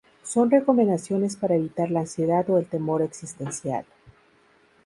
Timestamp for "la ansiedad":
1.91-2.49